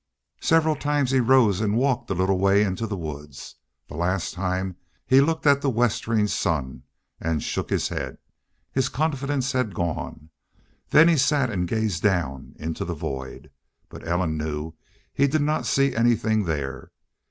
Several 0.41 0.75
times 0.75 1.11
he 1.11 1.19
rose 1.19 1.61
and 1.61 1.77
walked 1.77 2.09
a 2.09 2.15
little 2.15 2.39
way 2.39 2.63
into 2.63 2.87
the 2.87 2.97
woods. 2.97 3.57
The 3.87 3.93
last 3.95 4.33
time 4.33 4.75
he 5.05 5.21
looked 5.21 5.45
at 5.45 5.61
the 5.61 5.69
westering 5.69 6.25
sun 6.25 6.81
and 7.19 7.43
shook 7.43 7.69
his 7.69 7.89
head. 7.89 8.17
His 8.71 8.89
confidence 8.89 9.51
had 9.51 9.75
gone. 9.75 10.31
Then 10.89 11.07
he 11.07 11.17
sat 11.17 11.51
and 11.51 11.67
gazed 11.67 12.01
down 12.01 12.55
into 12.57 12.83
the 12.83 12.95
void. 12.95 13.51
But 13.89 14.07
Ellen 14.07 14.39
knew 14.39 14.73
he 15.13 15.27
did 15.27 15.43
not 15.43 15.67
see 15.67 15.93
anything 15.95 16.45
there. 16.45 16.89